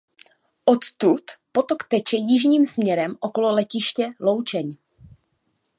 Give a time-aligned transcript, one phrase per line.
[0.65, 4.75] Odtud potok teče jižním směrem okolo letiště Loučeň.